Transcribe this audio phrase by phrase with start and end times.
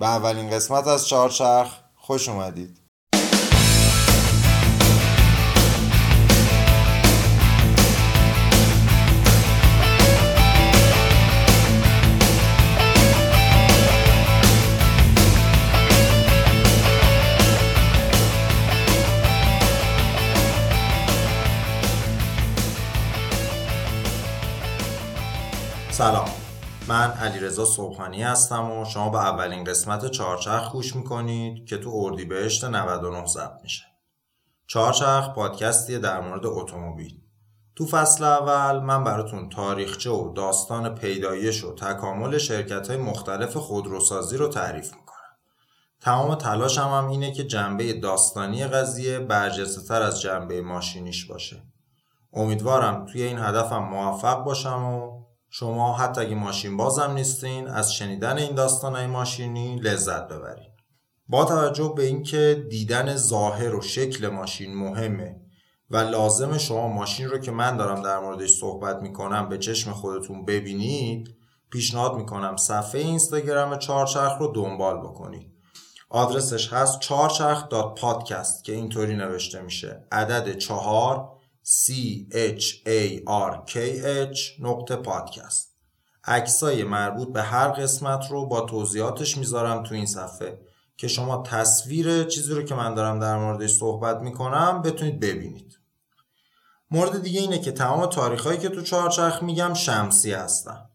[0.00, 2.80] به اولین قسمت از چهارچرخ خوش اومدید.
[25.90, 26.35] سلام.
[26.88, 32.64] من علیرضا صبحانی هستم و شما به اولین قسمت چهارچرخ گوش می‌کنید که تو اردیبهشت
[32.64, 33.84] 99 ضبط میشه.
[34.66, 37.20] چهارچرخ پادکستیه در مورد اتومبیل.
[37.76, 44.36] تو فصل اول من براتون تاریخچه و داستان پیدایش و تکامل شرکت های مختلف خودروسازی
[44.36, 45.06] رو تعریف می‌کنم.
[46.00, 51.62] تمام تلاشم هم اینه که جنبه داستانی قضیه برجسته تر از جنبه ماشینیش باشه.
[52.32, 58.38] امیدوارم توی این هدفم موفق باشم و شما حتی اگه ماشین بازم نیستین از شنیدن
[58.38, 60.68] این داستانهای ماشینی لذت ببرین.
[61.28, 65.40] با توجه به اینکه دیدن ظاهر و شکل ماشین مهمه
[65.90, 70.44] و لازم شما ماشین رو که من دارم در موردش صحبت می‌کنم به چشم خودتون
[70.44, 71.36] ببینید
[71.70, 75.52] پیشنهاد می‌کنم صفحه اینستاگرام چهارچرخ رو دنبال بکنید.
[76.10, 77.68] آدرسش هست چهارچرخ
[78.64, 80.06] که اینطوری نوشته میشه.
[80.12, 81.35] عدد چهار
[81.68, 81.92] C
[82.32, 83.74] H A R K
[84.34, 85.76] H نقطه پادکست.
[86.24, 90.60] عکسای مربوط به هر قسمت رو با توضیحاتش می‌ذارم تو این صفحه
[90.96, 95.78] که شما تصویر چیزی رو که من دارم در موردش صحبت می‌کنم بتونید ببینید.
[96.90, 100.88] مورد دیگه اینه که تمام تاریخهایی که تو چهارچرخ میگم شمسی هستن.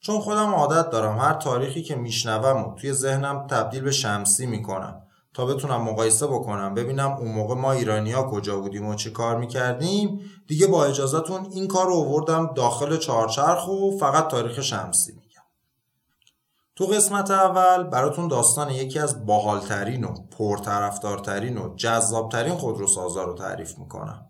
[0.00, 5.02] چون خودم عادت دارم هر تاریخی که میشنوم و توی ذهنم تبدیل به شمسی می‌کنم.
[5.34, 10.20] تا بتونم مقایسه بکنم ببینم اون موقع ما ایرانیا کجا بودیم و چی کار می‌کردیم.
[10.46, 15.42] دیگه با اجازهتون این کار رو آوردم داخل چهارچرخ و فقط تاریخ شمسی میگم.
[16.76, 23.78] تو قسمت اول براتون داستان یکی از باحالترین و پرطرفدارترین و جذابترین خودروسازا رو تعریف
[23.78, 24.26] می‌کنم.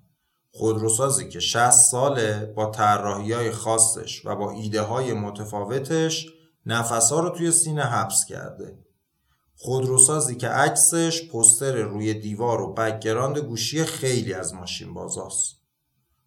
[0.52, 6.26] خودروسازی که 60 ساله با طراحی های خاصش و با ایده های متفاوتش
[6.66, 8.78] نفسها رو توی سینه حبس کرده.
[9.62, 15.56] خودروسازی که عکسش پستر روی دیوار و بکگراند گوشی خیلی از ماشین بازاست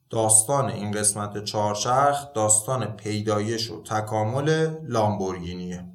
[0.09, 5.85] داستان این قسمت چهارچرخ داستان پیدایش و تکامل لامبورگینیه.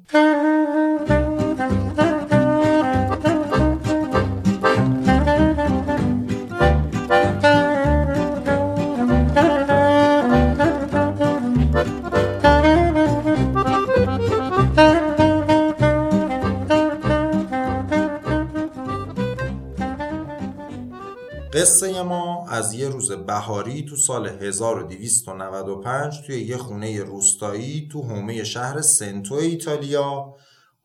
[21.69, 28.43] قصه ما از یه روز بهاری تو سال 1295 توی یه خونه روستایی تو حومه
[28.43, 30.35] شهر سنتو ایتالیا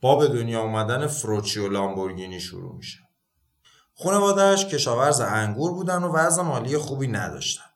[0.01, 2.99] با به دنیا اومدن فروچیو لامبورگینی شروع میشه.
[3.95, 7.71] خانوادهش کشاورز انگور بودن و وضع مالی خوبی نداشتن.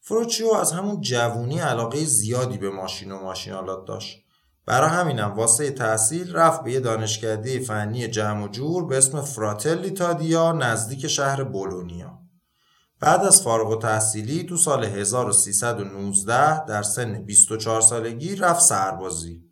[0.00, 4.18] فروچیو از همون جوونی علاقه زیادی به ماشین و ماشینالات داشت.
[4.66, 9.90] برای همینم واسه تحصیل رفت به یه دانشکده فنی جمع و جور به اسم فراتلی
[9.90, 12.11] تادیا نزدیک شهر بولونیا.
[13.02, 19.42] بعد از فارغ و تحصیلی تو سال 1319 در سن 24 سالگی رفت سربازی.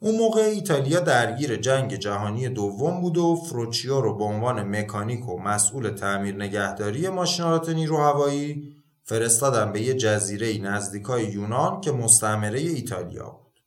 [0.00, 5.38] اون موقع ایتالیا درگیر جنگ جهانی دوم بود و فروچیو رو به عنوان مکانیک و
[5.38, 8.72] مسئول تعمیر نگهداری ماشینالات نیرو هوایی
[9.04, 13.60] فرستادن به یه جزیره نزدیکای یونان که مستعمره ایتالیا بود.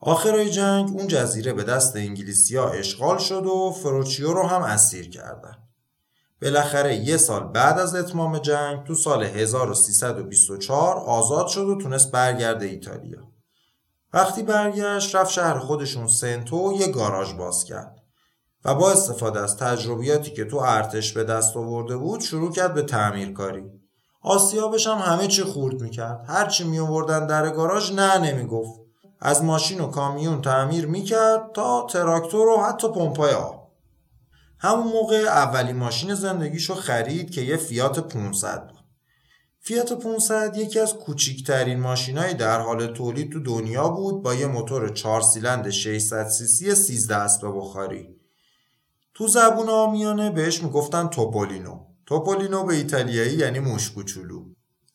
[0.00, 5.63] آخرای جنگ اون جزیره به دست انگلیسیا اشغال شد و فروچیو رو هم اسیر کردن.
[6.44, 12.66] بالاخره یه سال بعد از اتمام جنگ تو سال 1324 آزاد شد و تونست برگرده
[12.66, 13.18] ایتالیا.
[14.12, 17.96] وقتی برگشت رفت شهر خودشون سنتو یه گاراژ باز کرد
[18.64, 22.82] و با استفاده از تجربیاتی که تو ارتش به دست آورده بود شروع کرد به
[22.82, 23.64] تعمیر کاری.
[24.22, 26.24] آسیابش هم همه چی خورد می‌کرد.
[26.28, 28.80] هرچی می آوردن در گاراژ نه نمی‌گفت.
[29.20, 33.63] از ماشین و کامیون تعمیر می‌کرد تا تراکتور و حتی پمپای آب.
[34.64, 38.84] همون موقع اولین ماشین زندگیشو خرید که یه فیات 500 بود.
[39.60, 44.88] فیات 500 یکی از کوچیکترین ماشینای در حال تولید تو دنیا بود با یه موتور
[44.88, 48.08] 4 سیلند 600 سی سی 13 اسب بخاری.
[49.14, 51.80] تو زبون آمیانه بهش می‌گفتن توپولینو.
[52.06, 54.44] توپولینو به ایتالیایی یعنی موش کوچولو.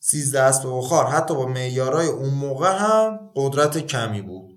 [0.00, 4.49] 13 اسب بخار حتی با معیارای اون موقع هم قدرت کمی بود.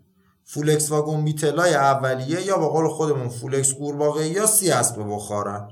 [0.54, 5.68] فولکس واگن بیتلای اولیه یا به قول خودمون فولکس قورباغه یا سی اسب بخارن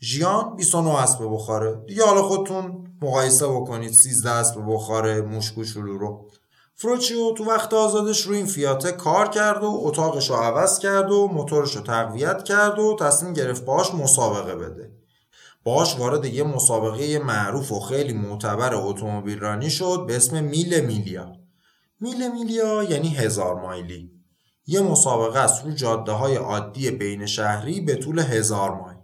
[0.00, 3.92] ژیان 29 اسب بخاره دیگه حالا خودتون مقایسه بکنید.
[3.92, 6.30] 13 اسب بخاره موش کوچولو رو.
[6.74, 11.28] فروچیو تو وقت آزادش رو این فیاته کار کرد و اتاقش رو عوض کرد و
[11.28, 14.92] موتورش رو تقویت کرد و تصمیم گرفت باش مسابقه بده.
[15.64, 21.32] باش وارد یه مسابقه معروف و خیلی معتبر اتومبیل رانی شد به اسم میل میلیا.
[22.00, 24.10] میل میلیا یعنی هزار مایلی.
[24.66, 28.98] یه مسابقه است رو جاده های عادی بین شهری به طول هزار مایل.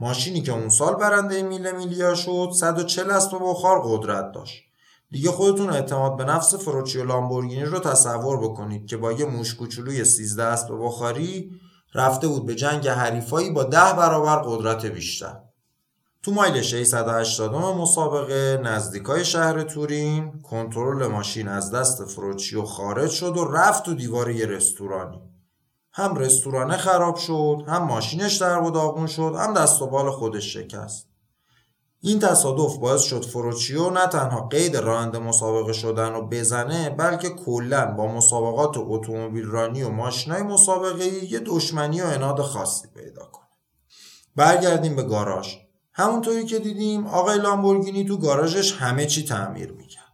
[0.00, 4.62] ماشینی که اون سال برنده میل میلیا شد 140 اسب بخار قدرت داشت.
[5.10, 10.04] دیگه خودتون اعتماد به نفس فروچیو لامبورگینی رو تصور بکنید که با یه موش کوچولوی
[10.04, 11.50] 13 اسب بخاری
[11.94, 15.47] رفته بود به جنگ حریفایی با ده برابر قدرت بیشتر.
[16.22, 23.44] تو مایل 680 مسابقه نزدیکای شهر تورین کنترل ماشین از دست فروچیو خارج شد و
[23.44, 25.22] رفت تو دیوار یه رستورانی.
[25.92, 30.54] هم رستورانه خراب شد هم ماشینش در و داغون شد هم دست و بال خودش
[30.54, 31.08] شکست.
[32.00, 37.86] این تصادف باعث شد فروچیو نه تنها قید راننده مسابقه شدن رو بزنه بلکه کلا
[37.86, 43.46] با مسابقات اتومبیل رانی و ماشینای مسابقه یه دشمنی و اناد خاصی پیدا کنه.
[44.36, 45.67] برگردیم به گاراژ.
[45.98, 50.04] همونطوری که دیدیم آقای لامبورگینی تو گاراژش همه چی تعمیر می‌کرد.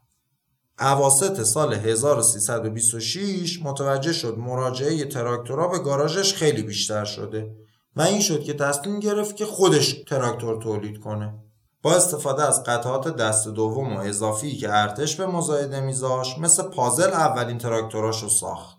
[0.81, 7.51] اواسط سال 1326 متوجه شد مراجعه تراکتورها به گاراژش خیلی بیشتر شده
[7.97, 11.35] و این شد که تصمیم گرفت که خودش تراکتور تولید کنه.
[11.83, 17.11] با استفاده از قطعات دست دوم و اضافی که ارتش به مزایده میذاش مثل پازل
[17.11, 18.74] اولین تراکتوراش رو ساخت.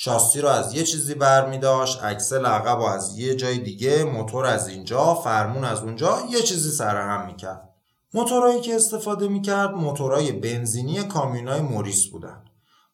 [0.00, 4.46] شاسی رو از یه چیزی برمی داشت اکسل عقب و از یه جای دیگه موتور
[4.46, 7.68] از اینجا فرمون از اونجا یه چیزی سرهم می‌کرد.
[8.14, 12.44] موتورهایی که استفاده می‌کرد موتورهای بنزینی کامیونای موریس بودن.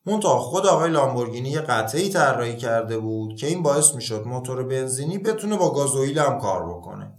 [0.06, 5.18] منتها خود آقای لامبورگینی یه قطعی طراحی کرده بود که این باعث می‌شد موتور بنزینی
[5.18, 7.12] بتونه با گازوئیل هم کار بکنه.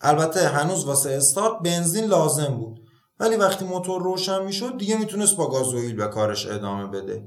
[0.00, 2.80] البته هنوز واسه استارت بنزین لازم بود.
[3.20, 7.24] ولی وقتی موتور روشن می‌شد دیگه می‌تونست با گازوئیل به کارش ادامه بده.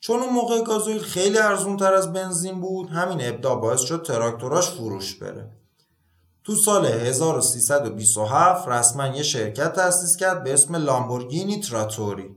[0.00, 4.70] چون اون موقع گازوئیل خیلی ارزون تر از بنزین بود همین ابدا باعث شد تراکتوراش
[4.70, 5.50] فروش بره.
[6.44, 12.36] تو سال 1327 رسما یه شرکت تأسیس کرد به اسم لامبورگینی تراتوری.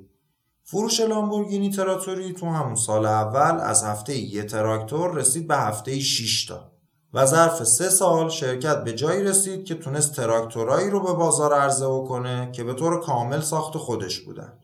[0.63, 6.45] فروش لامبورگینی تراتوری تو همون سال اول از هفته یه تراکتور رسید به هفته 6
[6.45, 6.71] تا
[7.13, 11.87] و ظرف سه سال شرکت به جایی رسید که تونست تراکتورایی رو به بازار عرضه
[11.87, 14.62] بکنه که به طور کامل ساخت خودش بودن.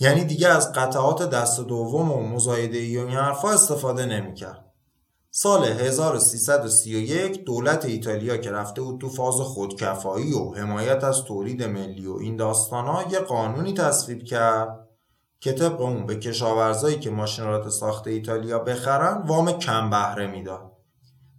[0.00, 4.64] یعنی دیگه از قطعات دست دوم و مزایده ای و حرفا استفاده نمی‌کرد.
[5.30, 12.06] سال 1331 دولت ایتالیا که رفته بود تو فاز خودکفایی و حمایت از تولید ملی
[12.06, 14.88] و این داستانا یه قانونی تصویب کرد
[15.40, 20.72] که طبق اون به کشاورزایی که ماشینالات ساخت ایتالیا بخرن وام کم بهره می‌داد.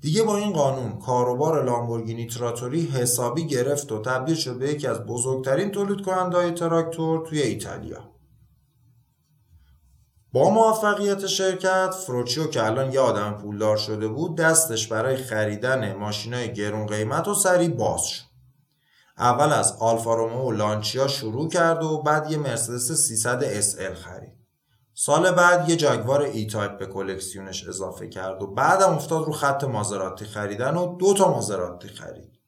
[0.01, 5.05] دیگه با این قانون کاروبار لامبورگینی تراتوری حسابی گرفت و تبدیل شد به یکی از
[5.05, 8.18] بزرگترین تولید کننده تراکتور توی ایتالیا.
[10.33, 16.53] با موفقیت شرکت فروچیو که الان یه آدم پولدار شده بود دستش برای خریدن ماشینای
[16.53, 18.23] گرون قیمت و سریع باز شد.
[19.17, 24.33] اول از آلفا رومئو و لانچیا شروع کرد و بعد یه مرسدس 300 SL خرید.
[24.93, 29.63] سال بعد یه جاگوار ای تایپ به کلکسیونش اضافه کرد و بعدم افتاد رو خط
[29.63, 32.39] مازراتی خریدن و دو تا مازراتی خرید.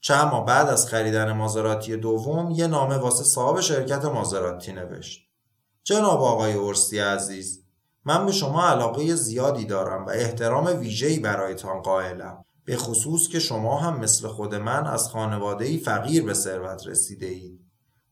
[0.00, 5.29] چند ماه بعد از خریدن مازراتی دوم یه نامه واسه صاحب شرکت مازراتی نوشت.
[5.90, 7.64] جناب آقای اورسی عزیز
[8.04, 13.76] من به شما علاقه زیادی دارم و احترام ویژه‌ای برایتان قائلم به خصوص که شما
[13.76, 17.60] هم مثل خود من از خانواده‌ای فقیر به ثروت رسیده اید.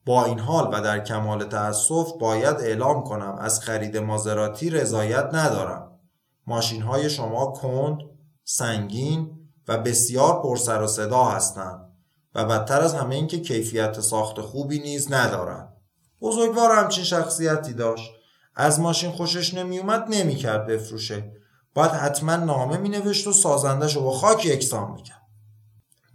[0.07, 5.99] با این حال و در کمال تأسف باید اعلام کنم از خرید مازراتی رضایت ندارم.
[6.47, 7.99] ماشین های شما کند،
[8.45, 9.31] سنگین
[9.69, 11.93] و بسیار پرسر و صدا هستند
[12.35, 15.78] و بدتر از همه اینکه کیفیت ساخت خوبی نیز ندارند.
[16.21, 18.13] بزرگوار همچین شخصیتی داشت.
[18.55, 21.33] از ماشین خوشش نمیومد نمی‌کرد بفروشه.
[21.75, 25.23] باید حتما نامه مینوشت و سازندش رو با خاک یکسان می‌کرد.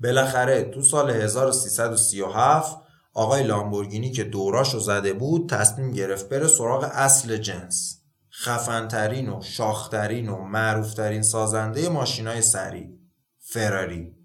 [0.03, 2.77] بالاخره تو سال 1337
[3.13, 8.00] آقای لامبورگینی که دوراش رو زده بود تصمیم گرفت بره سراغ اصل جنس.
[8.31, 12.89] خفنترین و شاخترین و معروفترین سازنده ماشینای سریع
[13.39, 14.15] فراری.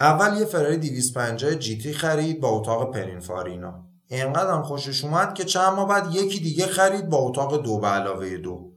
[0.00, 5.72] اول یه فراری 250 جیتی خرید با اتاق پرینفارینا اینقدر هم خوشش اومد که چند
[5.72, 8.72] ماه بعد یکی دیگه خرید با اتاق دو به علاوه دو.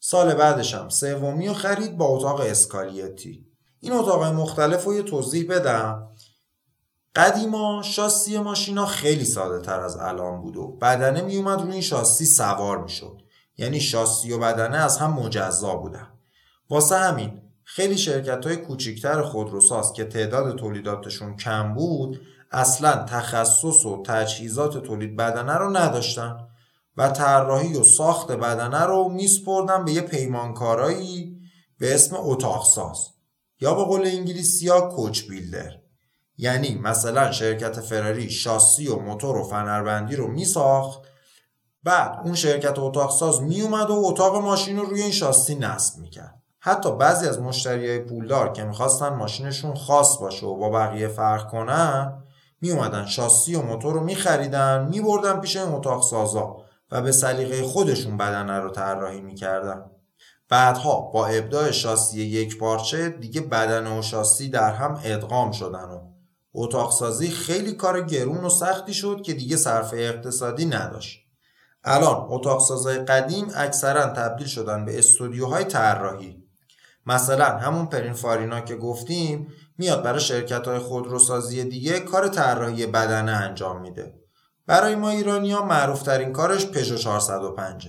[0.00, 3.46] سال بعدش هم سومی رو خرید با اتاق اسکالیتی.
[3.80, 6.08] این اتاق مختلف رو یه توضیح بدم.
[7.16, 11.80] قدیما شاسی ماشینا خیلی ساده تر از الان بود و بدنه می اومد روی این
[11.80, 13.22] شاسی سوار می شد.
[13.56, 16.08] یعنی شاسی و بدنه از هم مجزا بودن.
[16.70, 22.20] واسه همین خیلی شرکت های کوچیکتر خودروساز که تعداد تولیداتشون کم بود
[22.50, 26.48] اصلا تخصص و تجهیزات تولید بدنه رو نداشتن
[26.96, 31.38] و طراحی و ساخت بدنه رو میسپردن به یه پیمانکارایی
[31.78, 33.08] به اسم اتاقساز.
[33.60, 35.72] یا به قول انگلیسی ها کوچ بیلدر.
[36.36, 41.02] یعنی مثلا شرکت فراری شاسی و موتور و فنربندی رو میساخت
[41.82, 46.42] بعد اون شرکت اتاقساز میومد و اتاق ماشین رو روی این شاسی نصب می‌کرد.
[46.60, 52.22] حتی بعضی از مشتری پولدار که می‌خواستن ماشینشون خاص باشه و با بقیه فرق کنن
[52.60, 56.56] میومدن شاسی و موتور رو میخریدن میبردن پیش این اتاق سازا
[56.92, 59.84] و به سلیقه خودشون بدنه رو طراحی می‌کردن.
[60.48, 66.00] بعدها با ابداع شاسی یک پارچه دیگه بدن و شاسی در هم ادغام شدن و
[66.54, 71.20] اتاق سازی خیلی کار گرون و سختی شد که دیگه صرف اقتصادی نداشت.
[71.84, 76.42] الان اتاق سازای قدیم اکثرا تبدیل شدن به استودیوهای طراحی.
[77.06, 83.32] مثلا همون پرین فارینا که گفتیم میاد برای شرکت های خودروسازی دیگه کار طراحی بدنه
[83.32, 84.14] انجام میده.
[84.68, 87.88] برای ما ایرانی ها معروف ترین کارش پژو 405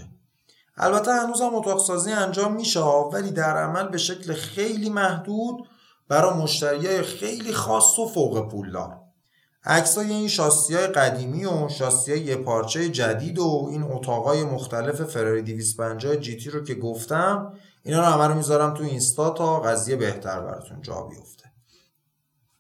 [0.77, 5.67] البته هنوز هم اتاق سازی انجام میشه ولی در عمل به شکل خیلی محدود
[6.08, 9.00] برای مشتری خیلی خاص و فوق پولدار
[9.65, 15.01] عکسای این شاسی های قدیمی و شاسی های یه پارچه جدید و این اتاقای مختلف
[15.01, 17.53] فراری 250 جیتی رو که گفتم
[17.84, 21.49] اینا رو همه رو می‌ذارم تو اینستا تا قضیه بهتر براتون جا بیفته.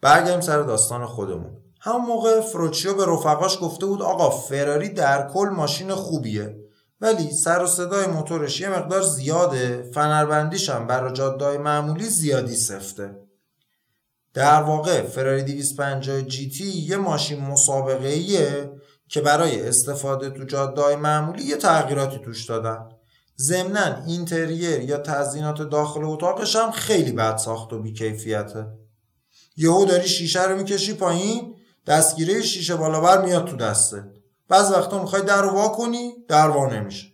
[0.01, 1.57] برگردیم سر داستان خودمون.
[1.81, 6.55] همون موقع فروچیو به رفقاش گفته بود آقا فراری در کل ماشین خوبیه
[7.01, 13.15] ولی سر و صدای موتورش یه مقدار زیاده فنربندیش هم برای جادههای معمولی زیادی سفته.
[14.33, 18.71] در واقع فراری 250 جی تی یه ماشین مسابقه ایه
[19.07, 22.89] که برای استفاده تو جادههای معمولی یه تغییراتی توش دادن.
[23.39, 28.67] ضمنا اینتریر یا تزیینات داخل اتاقش هم خیلی بد ساخت و بیکیفیته.
[29.59, 31.55] یهو داری شیشه رو می‌کشی پایین
[31.87, 34.03] دستگیره شیشه بالا بر میاد تو دسته.
[34.47, 37.07] بعض وقتا می‌خوای در رو وا کنی در وا نمیشه.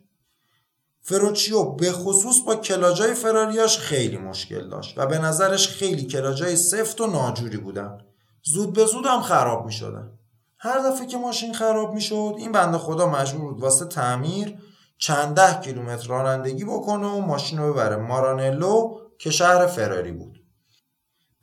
[1.02, 7.02] فروچیو به خصوص با کلاجای فراریاش خیلی مشکل داشت و به نظرش خیلی کلاجای سفت
[7.02, 7.98] و ناجوری بودن.
[8.44, 10.12] زود به زود هم خراب می‌شدن.
[10.58, 14.58] هر دفعه که ماشین خراب می‌شد این بنده خدا مجبور بود واسه تعمیر
[14.98, 17.96] چند ده کیلومتر رانندگی بکنه و ماشین رو ببره.
[17.96, 20.45] مارانلو که شهر فراری بود.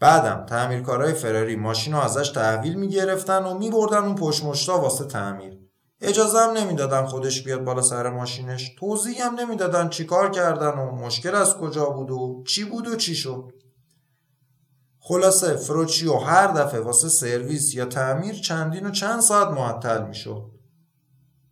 [0.02, 5.58] بعدم تعمیرکارای فراری ماشین رو ازش تحویل می‌گرفتن و میبردن اون پشت مشتا واسه تعمیر.
[6.00, 8.74] اجازه هم نمی‌دادن خودش بیاد بالا سر ماشینش.
[8.78, 12.96] توضیح هم نمی‌دادن چی کار کردن و مشکل از کجا بود و چی بود و
[12.96, 13.52] چی شد.
[15.00, 20.50] خلاصه فروچیو هر دفعه واسه سرویس یا تعمیر چندین و چند ساعت معطل می‌شد.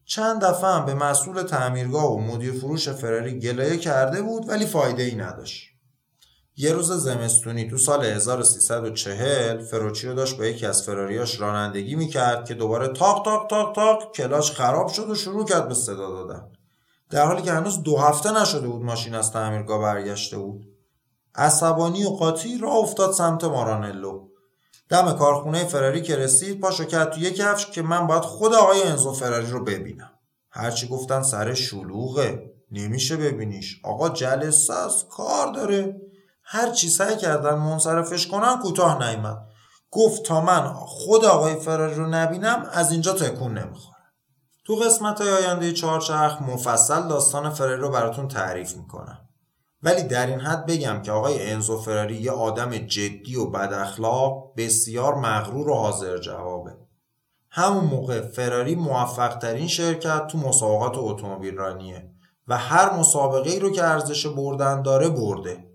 [0.04, 5.02] چند دفعه هم به مسئول تعمیرگاه و مدیر فروش فراری گلایه کرده بود ولی فایده
[5.02, 5.69] ای نداشت.
[6.60, 12.54] یه روز زمستونی تو سال 1340 فروچیو داشت با یکی از فراریاش رانندگی می‌کرد که
[12.54, 16.48] دوباره تاق تاق تاق تاق کلاش خراب شد و شروع کرد به صدا دادن.
[17.10, 20.66] در حالی که هنوز دو هفته نشده بود ماشین از تعمیرگاه برگشته بود.
[21.34, 24.28] عصبانی و قاطی راه افتاد سمت مارانلو.
[24.88, 28.82] دم کارخونه فراری که رسید پاشو کرد تو یک کفش که من باید خود آقای
[28.82, 30.10] انزو فراری رو ببینم.
[30.50, 32.50] هرچی گفتن سر شلوغه.
[32.72, 33.80] نمیشه ببینیش.
[33.84, 36.00] آقا جلسه است کار داره.
[36.52, 39.38] هر چی سعی کردن منصرفش کنن کوتاه نیامد
[39.90, 43.97] گفت تا من خود آقای فراری رو نبینم از اینجا تکون نمی‌خوره.
[44.64, 49.19] تو قسمت های آینده چهارچرخ مفصل داستان فراری رو براتون تعریف می‌کنم.
[49.83, 54.52] ولی در این حد بگم که آقای انزو فراری یه آدم جدی و بد اخلاق
[54.57, 56.76] بسیار مغرور و حاضر جوابه.
[57.50, 62.11] همون موقع فراری موفق ترین شرکت تو مسابقات اتومبیل رانیه
[62.49, 65.69] و هر مسابقه ای رو که ارزش بردن داره برده.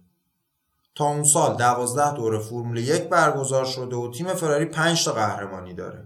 [0.95, 5.73] تا اون سال دوازده دور فرمول یک برگزار شده و تیم فراری 5 تا قهرمانی
[5.73, 6.05] داره.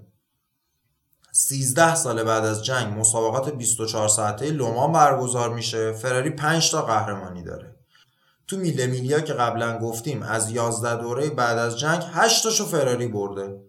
[1.32, 5.92] 13 سال بعد از جنگ مسابقات 24 ساعته لومان برگزار میشه.
[5.92, 7.76] فراری 5 تا قهرمانی داره.
[8.48, 13.08] تو میله میلیا که قبلا گفتیم از 11 دوره بعد از جنگ 8 تاشو فراری
[13.08, 13.62] برده.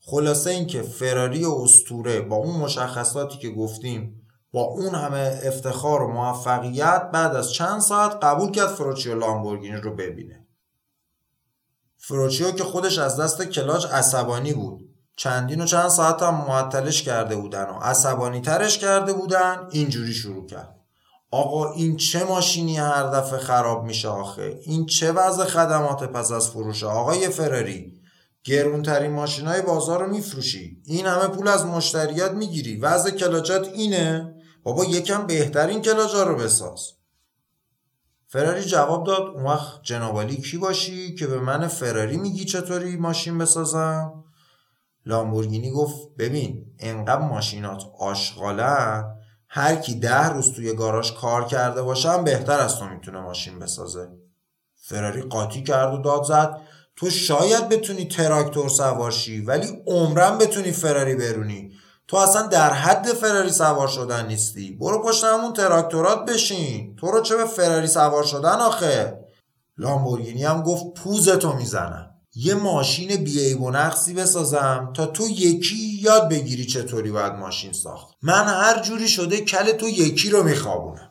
[0.00, 6.12] خلاصه اینکه فراری و استوره با اون مشخصاتی که گفتیم با اون همه افتخار و
[6.12, 10.37] موفقیت بعد از چند ساعت قبول کرد فروچیو لامبورگینی رو ببینه.
[12.08, 14.80] فروچیو که خودش از دست کلاج عصبانی بود.
[15.16, 20.46] چندین و چند ساعت هم معطلش کرده بودن و عصبانی ترش کرده بودن اینجوری شروع
[20.46, 20.74] کرد.
[21.30, 26.48] آقا این چه ماشینی هر دفعه خراب میشه آخه؟ این چه وضع خدمات پس از
[26.50, 27.92] فروش آقای فراری؟
[28.44, 30.82] گرونترین ماشین های بازار رو میفروشی.
[30.84, 32.76] این همه پول از مشتریات می‌گیری.
[32.76, 34.34] وضع کلاجات اینه.
[34.62, 36.97] بابا یکم بهترین کلاجا رو بساز.
[38.30, 39.22] فراری جواب داد.
[39.22, 44.24] اون وقت جنابالی کی باشی که به من فراری میگی چطوری ماشین بسازم؟
[45.06, 49.04] لامبورگینی گفت ببین انقدر ماشینات آشغاله
[49.48, 53.58] هر کی ده روز توی گاراژ کار کرده باشه هم بهتر از تو می‌تونه ماشین
[53.58, 54.08] بسازه.
[54.74, 56.60] فراری قاطی کرد و داد زد
[56.96, 61.72] تو شاید بتونی تراکتور سوارشی ولی عمرم بتونی فراری برونی.
[62.08, 64.76] تو اصلا در حد فراری سوار شدن نیستی.
[64.80, 66.96] برو پشت همون تراکتورات بشین.
[66.96, 69.18] تو رو چه به فراری سوار شدن آخه؟
[69.78, 72.10] لامبورگینی هم گفت پوزتو می‌زنم.
[72.34, 78.14] یه ماشین بیعیب و نقصی بسازم تا تو یکی یاد بگیری چطوری باید ماشین ساخت.
[78.22, 81.10] من هر جوری شده کل تو یکی رو میخوابونم.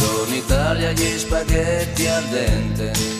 [0.00, 3.19] Buongiorno Italia, gli spaghetti.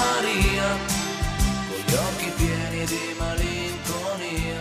[0.00, 0.68] Maria,
[1.68, 4.60] con gli occhi pieni di malinconia.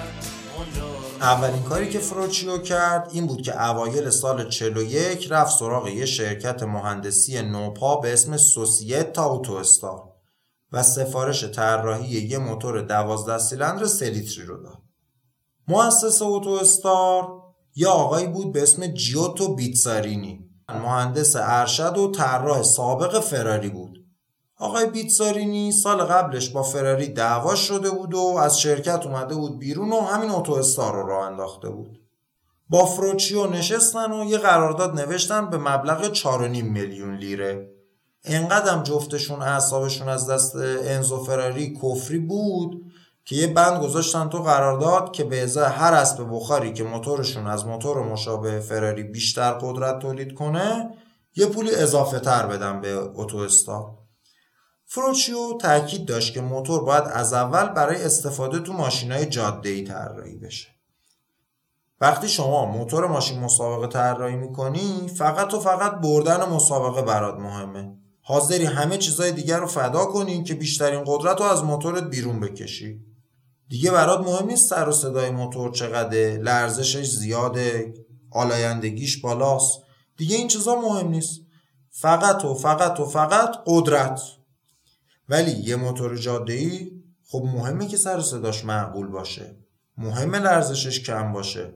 [1.21, 6.63] اولین کاری که فروچیو کرد این بود که اوایل سال 41 رفت سراغ یه شرکت
[6.63, 10.03] مهندسی نوپا به اسم سوسیتا اوتو استار
[10.71, 14.77] و سفارش طراحی یه موتور 12 سیلندر سه لیتری رو داد.
[15.67, 17.27] مؤسس اوتو استار
[17.75, 23.98] یه آقایی بود به اسم جیوتو بیتزارینی مهندس ارشد و طراح سابق فراری بود
[24.59, 29.91] آقای بیتزارینی سال قبلش با فراری دعوا شده بود و از شرکت اومده بود بیرون
[29.91, 31.99] و همین اوتو استار رو راه انداخته بود.
[32.69, 36.23] با فروچیو نشستن و یه قرارداد نوشتن به مبلغ 4.5
[36.63, 37.69] میلیون لیره.
[38.23, 42.81] انقدرم جفتشون اعصابشون از دست انزو فراری کفری بود
[43.25, 47.65] که یه بند گذاشتن تو قرارداد که به ازای هر اسب بخاری که موتورشون از
[47.65, 50.89] موتور مشابه فراری بیشتر قدرت تولید کنه
[51.35, 53.98] یه پولی اضافه تر بدن به اتو استار.
[54.91, 60.67] فروچیو تاکید داشت که موتور باید از اول برای استفاده تو ماشینای جاده‌ای طراحی بشه.
[62.01, 67.97] وقتی شما موتور ماشین مسابقه طراحی می‌کنی فقط و فقط بردن مسابقه برات مهمه.
[68.21, 72.99] حاضری همه چیزای دیگر رو فدا کنی که بیشترین قدرت رو از موتورت بیرون بکشی.
[73.67, 77.93] دیگه برات مهم نیست سر و صدای موتور چقدره لرزشش زیاده
[78.31, 79.81] آلایندگیش بالاست.
[80.17, 81.41] دیگه این چیزا مهم نیست.
[81.91, 84.21] فقط و فقط و فقط قدرت.
[85.29, 86.91] ولی یه موتور جاده ای
[87.23, 89.55] خب مهمه که سر صداش معقول باشه.
[89.97, 91.73] مهمه لرزشش کم باشه.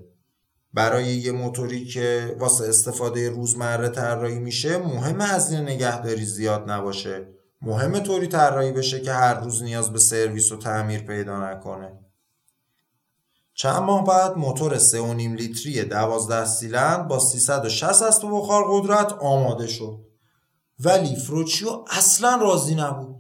[0.74, 7.28] برای یه موتوری که واسه استفاده روزمره طراحی میشه مهمه هزینه نگهداری زیاد نباشه.
[7.62, 12.00] مهمه طوری طراحی بشه که هر روز نیاز به سرویس و تعمیر پیدا نکنه.
[13.54, 20.00] چند ماه بعد موتور 3.5 لیتری 12 سیلند با 360 اسب بخار قدرت آماده شد.
[20.80, 23.13] ولی فروچیو اصلا راضی نبود.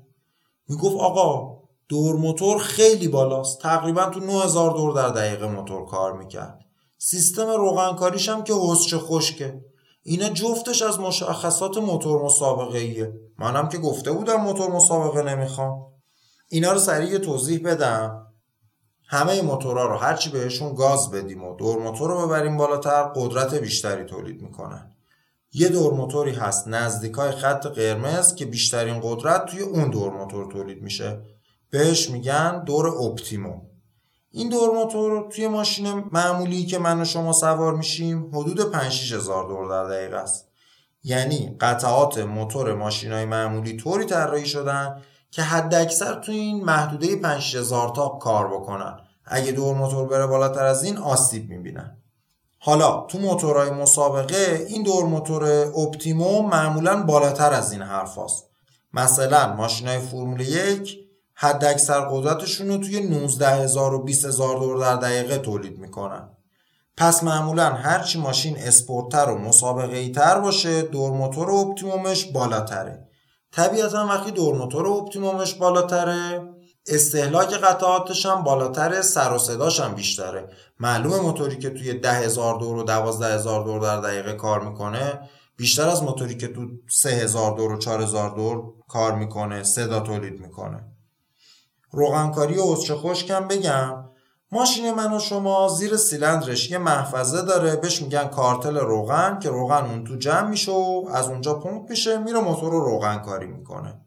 [0.73, 1.57] می‌گفت آقا
[1.89, 3.59] دور موتور خیلی بالاست.
[3.59, 6.59] تقریبا تو 9000 دور در دقیقه موتور کار می‌کرد.
[6.97, 9.62] سیستم روغنکاریش هم که حسچه خشکه.
[10.03, 15.81] اینا جفتش از مشخصات موتور مسابقه ایه منم که گفته بودم موتور مسابقه نمی‌خوام.
[16.49, 18.27] اینا رو سریع توضیح بدم.
[19.07, 24.03] همه موتورها رو هرچی بهشون گاز بدیم و دور موتور رو ببریم بالاتر قدرت بیشتری
[24.03, 24.92] تولید می‌کنن
[25.56, 30.82] یه دور موتوری هست نزدیکای خط قرمز که بیشترین قدرت توی اون دور موتور تولید
[30.82, 31.22] میشه.
[31.70, 33.62] بهش میگن دور اپتیموم.
[34.32, 39.48] این دور موتور توی ماشین معمولی که من و شما سوار میشیم حدود 5 هزار
[39.48, 40.48] دور در دقیقه است.
[41.04, 47.16] یعنی قطعات موتور ماشین های معمولی طوری طراحی شدن که حد اکثر توی این محدوده
[47.16, 49.00] 5 هزار تا کار بکنن.
[49.26, 52.03] اگه دور موتور بره بالاتر از این آسیب می‌بینن.
[52.65, 55.43] حالا تو موتورهای مسابقه این دور موتور
[55.78, 58.49] اپتیموم معمولا بالاتر از این حرفاست.
[58.93, 60.99] مثلا ماشین های فرمول یک
[61.34, 66.30] حد اکثر قدرتشون رو توی 19 هزار و 20 هزار دور در دقیقه تولید می‌کنن
[66.97, 73.08] پس معمولا هرچی ماشین اسپورتتر و مسابقه ای تر باشه دور موتور اپتیمومش بالاتره
[73.52, 76.53] طبیعتا وقتی دور موتور اپتیمومش بالاتره
[76.88, 80.50] استهلاک قطعاتش هم بالاتره سر و صداش هم بیشتره.
[80.80, 85.30] معلومه موتوری که توی ده هزار دور و دوازده هزار دور در دقیقه کار می‌کنه
[85.58, 90.00] بیشتر از موتوری که تو سه هزار دور و چهار هزار دور کار می‌کنه صدا
[90.00, 90.84] تولید می‌کنه.
[91.91, 94.06] روغنکاری و عذر خشکم بگم
[94.52, 99.86] ماشین من و شما زیر سیلندرش یه محفظه داره بهش میگن کارتل روغن که روغن
[99.86, 104.03] اون تو جمع میشه و از اونجا پمپ میشه میره موتور رو روغن کاری می‌کنه.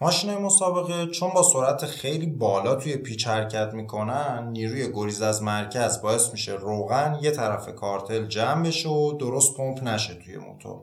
[0.00, 6.02] ماشین مسابقه چون با سرعت خیلی بالا توی پیچ حرکت می‌کنن نیروی گریز از مرکز
[6.02, 10.82] باعث میشه روغن یه طرف کارتل جمع بشه و درست پمپ نشه توی موتور.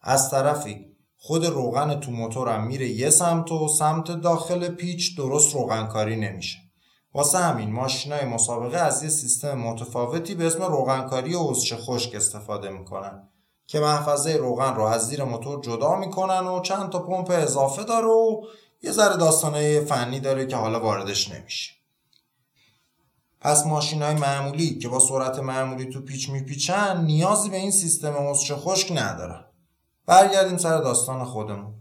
[0.00, 5.86] از طرفی خود روغن تو موتورم میره یه سمت و سمت داخل پیچ درست روغن
[5.86, 6.58] کاری نمیشه.
[7.14, 13.28] واسه همین ماشینای مسابقه از یه سیستم متفاوتی به اسم روغنکاری و خشک استفاده می‌کنن.
[13.68, 18.06] که محفظه روغن رو از زیر موتور جدا می‌کنن و چند تا پمپ اضافه داره
[18.06, 18.42] و
[18.82, 21.72] یه ذره داستانه فنی داره که حالا واردش نمیشه.
[23.40, 28.12] پس ماشین های معمولی که با سرعت معمولی تو پیچ میپیچن نیازی به این سیستم
[28.12, 29.44] حوضچه خشک ندارن.
[30.06, 31.74] برگردیم سر داستان خودمون.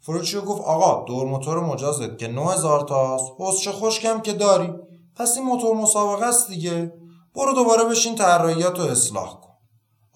[0.00, 4.72] فروچیو گفت آقا دور موتور مجازت که 9000 تاست حوضچه خشکم که داری.
[5.16, 6.92] پس این موتور مسابقه است دیگه.
[7.34, 9.47] برو دوباره بشین طراحیات رو اصلاح کن.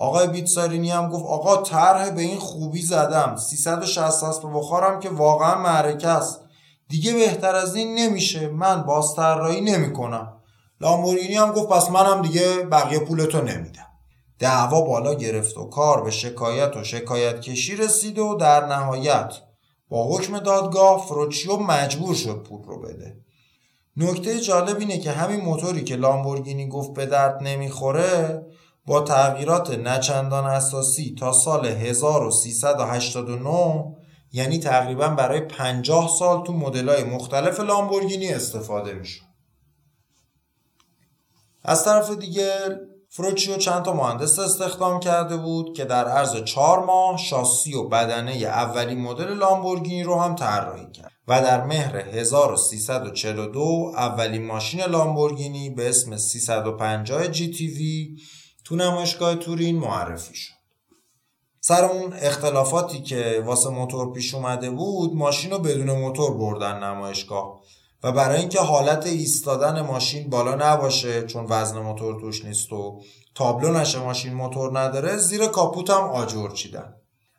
[0.02, 3.36] آقای بیتسارینی هم گفت آقا طرح به این خوبی زدم.
[3.36, 6.40] 360 اسب بخارم که واقعا معرکه است.
[6.88, 8.48] دیگه بهتر از این نمیشه.
[8.48, 10.32] من باز طراحی نمی‌کنم.
[10.80, 13.86] لامبورگینی هم گفت پس منم دیگه بقیه پولتو نمیدم.
[14.38, 19.34] دعوا بالا گرفت و کار به شکایت و شکایت کشی رسید و در نهایت
[19.88, 23.16] با حکم دادگاه فروچیو مجبور شد پول رو بده.
[23.96, 28.46] نکته جالب اینه که همین موتوری که لامبورگینی گفت به درد نمی‌خوره
[28.86, 33.84] با تغییرات نچندان اساسی تا سال 1389
[34.32, 39.20] یعنی تقریبا برای 50 سال تو مدل‌های مختلف لامبورگینی استفاده میشه
[41.64, 42.50] از طرف دیگه
[43.08, 48.32] فروچیو چند تا مهندس استخدام کرده بود که در عرض چهار ماه شاسی و بدنه
[48.32, 55.88] اولین مدل لامبورگینی رو هم طراحی کرد و در مهر 1342 اولین ماشین لامبورگینی به
[55.88, 58.16] اسم 350 جی تی وی
[58.64, 60.52] تو نمایشگاه تورین معرفی شد.
[61.64, 67.60] سر اون اختلافاتی که واسه موتور پیش اومده بود ماشین رو بدون موتور بردن نمایشگاه
[68.02, 73.00] و برای اینکه حالت ایستادن ماشین بالا نباشه چون وزن موتور توش نیست و
[73.34, 76.94] تابلو نشه ماشین موتور نداره زیر کاپوت هم آجر چیدن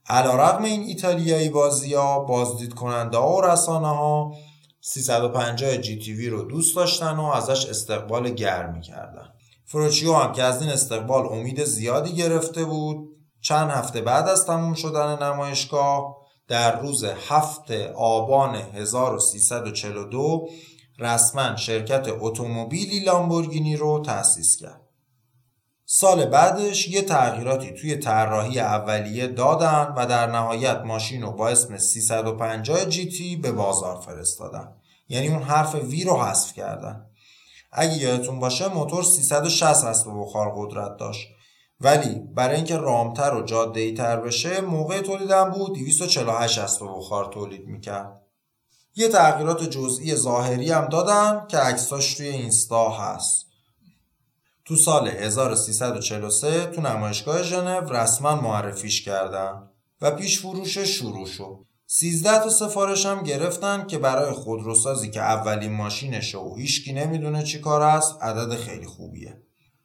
[0.09, 4.33] علا رقم این ایتالیایی بازی ها بازدید کننده ها و رسانه ها
[4.81, 9.32] 350 جی تی وی رو دوست داشتن و ازش استقبال گرمی کردن
[9.73, 13.09] فروچیو هم که از این استقبال امید زیادی گرفته بود
[13.41, 20.47] چند هفته بعد از تموم شدن نمایشگاه در روز هفت آبان 1342
[20.99, 24.81] رسما شرکت اتومبیلی لامبورگینی رو تأسیس کرد.
[25.86, 31.77] سال بعدش یه تغییراتی توی طراحی اولیه دادن و در نهایت ماشین رو با اسم
[31.77, 34.67] 350 جی تی به بازار فرستادن.
[35.09, 37.05] یعنی اون حرف وی رو حذف کردن.
[37.73, 41.27] اگه یادتون باشه موتور 360 اسب بخار قدرت داشت.
[41.79, 47.67] ولی برای اینکه رامتر و جاده تر بشه موقع تولیدم بود 248 اسب بخار تولید
[47.67, 48.21] می‌کرد.
[48.95, 53.45] یه تغییرات جزئی ظاهری هم دادن که عکساش توی اینستا هست.
[54.65, 59.69] تو سال 1343 تو نمایشگاه ژنو رسما معرفیش کردن
[60.01, 61.59] و پیش فروش شروع شد.
[61.95, 67.60] 13 تا سفارش هم گرفتن که برای خودروسازی که اولین ماشینشه و هیچکی نمی‌دونه چی
[67.60, 69.41] کار است عدد خیلی خوبیه.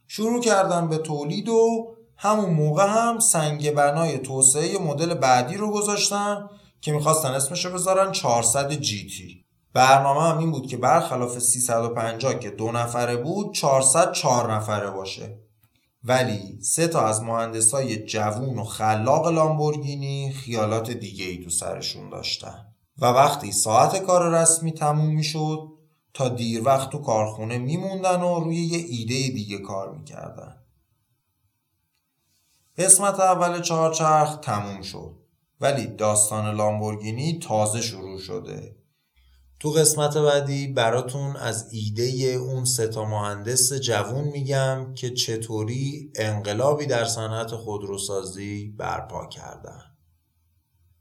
[0.07, 6.49] شروع کردن به تولید و همون موقع هم سنگ بنای توسعه مدل بعدی رو گذاشتن
[6.81, 9.45] که می‌خواستن اسمش رو بذارن 400 جی تی.
[9.75, 15.48] برنامه هم این بود که برخلاف 350 که دو نفره بود 400 چهار نفره باشه.
[16.09, 22.75] ولی سه تا از مهندسای جوون و خلاق لامبورگینی خیالات دیگه ای تو سرشون داشتن.
[22.99, 25.69] و وقتی ساعت کار رسمی تموم می‌شد
[26.15, 30.57] تا دیر وقت تو کارخونه میموندن و روی یه ایده دیگه کار می‌کردن.
[32.79, 35.17] قسمت اول چهارچرخ تموم شد.
[35.61, 38.78] ولی داستان لامبورگینی تازه شروع شده.
[39.61, 47.05] تو قسمت بعدی براتون از ایده اون ستا مهندس جوون میگم که چطوری انقلابی در
[47.05, 49.83] صنعت خودروسازی برپا کردن.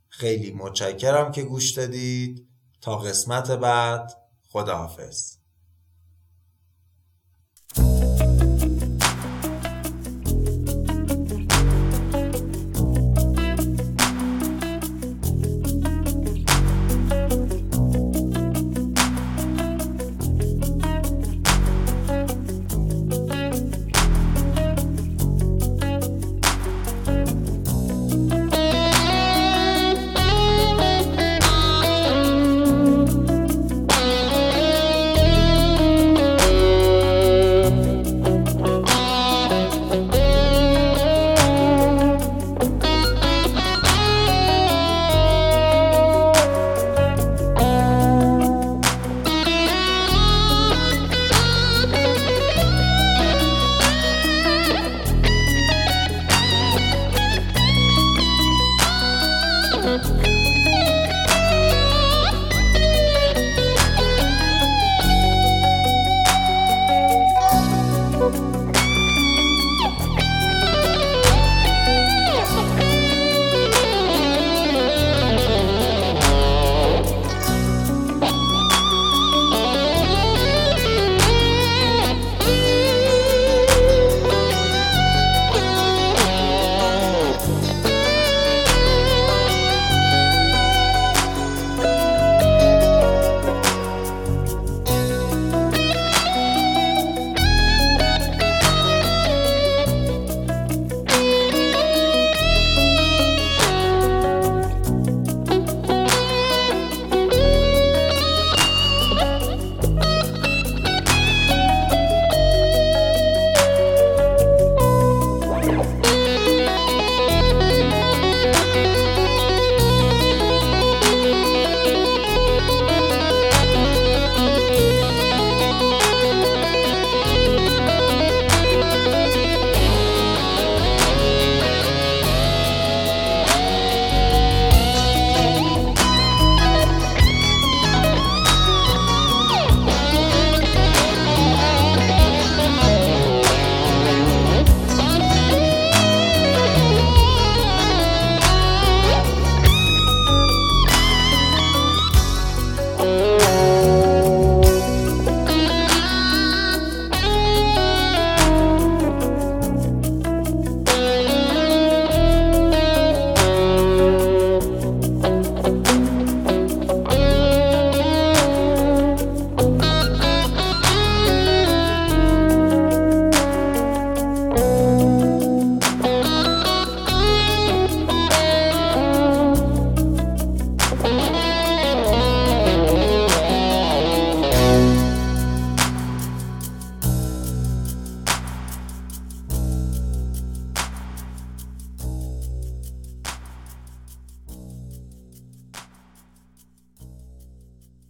[0.10, 2.48] خیلی متشکرم که گوش دادید.
[2.82, 4.14] تا قسمت بعد
[4.50, 5.37] خداحافظ.